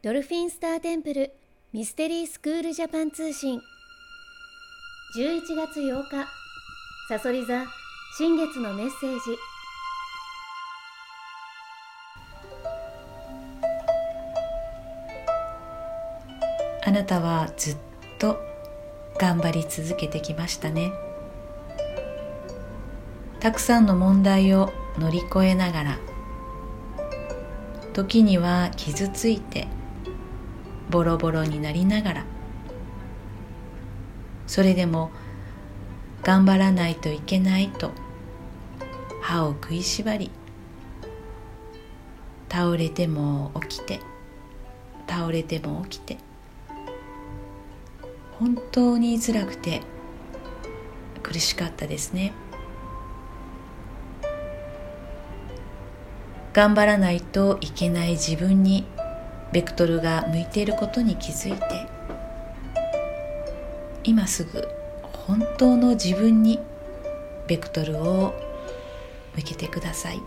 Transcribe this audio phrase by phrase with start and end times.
[0.00, 1.32] ドルフィンスターテンプル
[1.72, 3.60] ミステリースクールジャパン通信。
[5.16, 6.28] 11月8日
[7.08, 7.64] さそり座
[8.16, 9.18] 新月のメッセージ。
[16.84, 17.76] あなたはずっ
[18.20, 18.38] と
[19.18, 20.92] 頑張り続けてきましたね。
[23.40, 25.98] たくさんの問題を乗り越えながら
[27.94, 29.66] 時には傷ついて
[30.90, 32.24] ボロボロになりながら。
[34.46, 35.10] それでも
[36.22, 37.92] 頑張らないといけないと
[39.22, 40.30] 歯を食いしばり
[42.48, 44.00] 倒れても起きて
[45.06, 46.16] 倒れても起きて
[48.38, 49.82] 本当に辛くて
[51.22, 52.32] 苦しかったですね。
[56.54, 58.86] 頑張らないといけない自分に
[59.52, 61.86] ベクトルが向いていることに気づいて
[64.04, 64.68] 今すぐ
[65.02, 66.58] 本当の自分に
[67.46, 68.34] ベクトルを
[69.36, 70.20] 向けてください。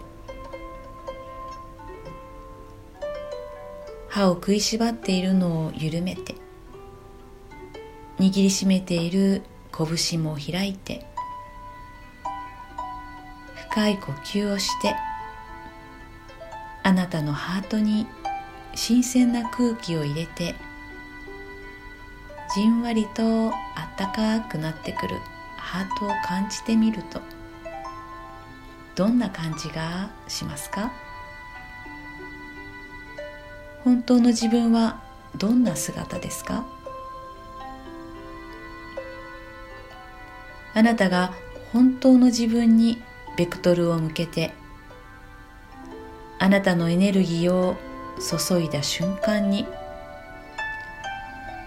[4.11, 6.35] 歯を食いしばっているのを緩めて
[8.19, 9.41] 握りしめている
[9.71, 11.05] 拳も開いて
[13.71, 14.93] 深い呼吸をして
[16.83, 18.05] あなたのハートに
[18.73, 20.55] 新鮮な空気を入れて
[22.55, 25.17] じんわりとあったかくなってくる
[25.57, 27.21] ハートを感じてみると
[28.95, 30.91] どんな感じがしますか？
[33.83, 35.01] 本当の自分は
[35.37, 36.65] どんな姿ですか？
[40.73, 41.33] あなたが
[41.71, 43.01] 本当の自分に
[43.37, 44.53] ベクトルを向けて
[46.39, 47.77] あなたのエネルギーを
[48.21, 49.65] 注いだ瞬間に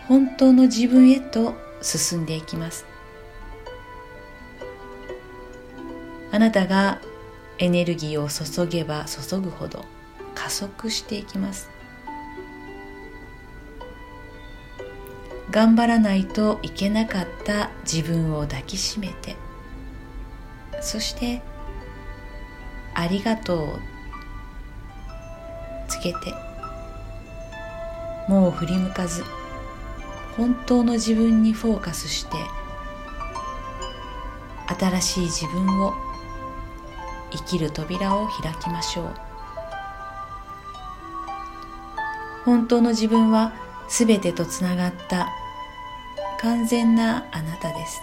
[0.06, 2.86] 本当の自分へと進んでいきます。
[6.30, 7.00] あなたが
[7.58, 9.84] エネルギーを注げば注ぐほど
[10.34, 11.70] 加速していきます。
[15.50, 19.36] 頑張らないといけなかった自分を抱きしめて
[20.80, 21.42] そして
[22.92, 23.80] 「ありがとう」
[25.86, 26.43] つけて
[28.28, 29.22] もう振り向かず
[30.36, 32.36] 本当の自分にフォーカスして
[34.78, 35.92] 新しい自分を
[37.30, 39.14] 生きる扉を開きましょう。
[42.44, 43.52] 本当の自分は
[43.88, 45.28] すべてとつながった
[46.40, 48.02] 完全なあなたです。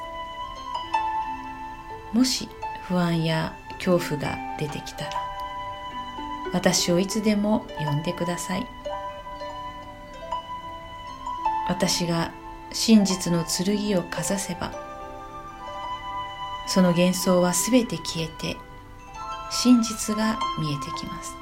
[2.14, 2.50] もし
[2.88, 5.12] 不安や恐怖が出てきたら
[6.54, 8.81] 私をいつでも呼んでください。
[11.72, 12.34] 私が
[12.74, 14.74] 真実の剣をかざせば
[16.68, 18.58] その幻想はすべて消えて
[19.50, 21.34] 真実が見えてきます。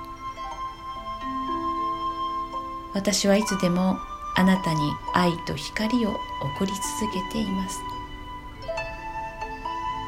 [2.93, 3.97] 私はいつでも
[4.35, 4.79] あなたに
[5.13, 6.11] 愛と光を
[6.57, 7.79] 送り続けています。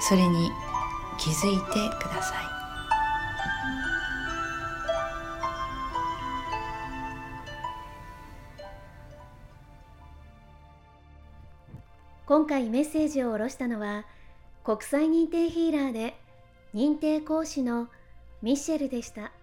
[0.01, 0.51] それに
[1.17, 2.60] 気づいてください。
[12.31, 14.05] 今回メッセージを下ろしたのは
[14.63, 16.15] 国際認定ヒーラーで
[16.73, 17.89] 認定講師の
[18.41, 19.33] ミッシェルでした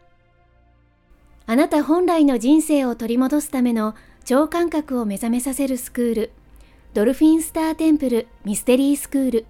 [1.45, 3.95] あなた本来の人生を取り戻すための
[4.25, 6.33] 超感覚を目覚めさせるスクール、
[6.95, 9.47] ドルフィンスターテンプルミステリースクール。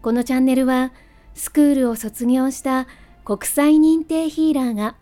[0.00, 0.92] このチャンネルは、
[1.34, 2.86] スクールを卒業した
[3.24, 4.94] 国際認定ヒーラーが、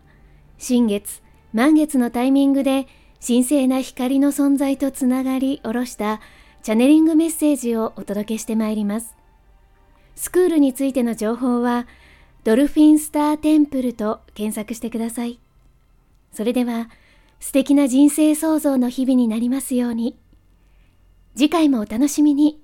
[0.57, 2.87] 新月、満月のタイミングで
[3.27, 6.21] 神聖な光の存在とつながり下ろした
[6.66, 9.16] チャネリングメッセージをお届けしてまいります。
[10.16, 11.87] スクールについての情報は、
[12.43, 15.38] ドルフィンスターテンプルと検索してください。
[16.32, 16.91] それでは、
[17.38, 20.18] 素敵な人生創造の日々になりますように。
[21.36, 22.60] 次回もお楽しみに。